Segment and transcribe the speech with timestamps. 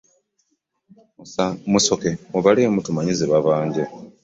[1.71, 3.83] Musooke mubalemu tumanye ze babanja.